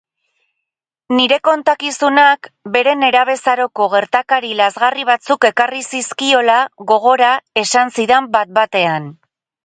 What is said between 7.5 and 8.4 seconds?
esan zidan